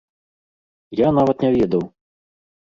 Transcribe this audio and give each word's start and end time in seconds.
Я 1.01 1.13
нават 1.19 1.37
не 1.47 1.53
ведаў. 1.59 1.87